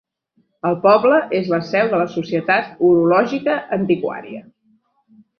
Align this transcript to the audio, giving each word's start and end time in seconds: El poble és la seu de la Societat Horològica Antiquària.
El 0.67 0.75
poble 0.85 1.17
és 1.39 1.49
la 1.51 1.59
seu 1.67 1.91
de 1.91 1.99
la 2.01 2.07
Societat 2.13 2.71
Horològica 2.87 3.57
Antiquària. 3.77 4.41